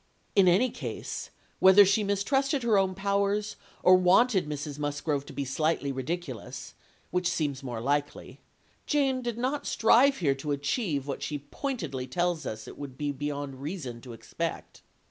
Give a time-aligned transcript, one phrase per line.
[0.35, 1.29] In any case,
[1.59, 4.79] whether she mistrusted her own powers, or wanted Mrs.
[4.79, 6.73] Musgrove to be slightly ridiculous,
[7.11, 8.39] which seems more likely,
[8.87, 13.11] Jane did not here strive to achieve what she pointedly tells us it would be
[13.11, 14.81] beyond reason to expect.